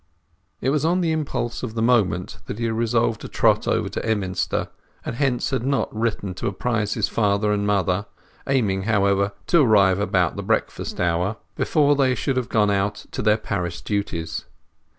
It 0.61 0.71
was 0.71 0.83
on 0.83 1.01
the 1.01 1.11
impulse 1.11 1.61
of 1.61 1.75
the 1.75 1.81
moment 1.83 2.39
that 2.47 2.57
he 2.57 2.65
had 2.65 2.73
resolved 2.73 3.21
to 3.21 3.27
trot 3.27 3.67
over 3.67 3.87
to 3.89 4.03
Emminster, 4.03 4.69
and 5.05 5.15
hence 5.17 5.51
had 5.51 5.63
not 5.63 5.95
written 5.95 6.33
to 6.33 6.47
apprise 6.47 6.95
his 6.95 7.15
mother 7.15 7.51
and 7.53 7.67
father, 7.67 8.07
aiming, 8.47 8.85
however, 8.89 9.33
to 9.45 9.61
arrive 9.61 9.99
about 9.99 10.35
the 10.37 10.41
breakfast 10.41 10.99
hour, 10.99 11.37
before 11.55 11.95
they 11.95 12.15
should 12.15 12.37
have 12.37 12.49
gone 12.49 12.71
out 12.71 13.05
to 13.11 13.21
their 13.21 13.37
parish 13.37 13.81
duties. 13.83 14.45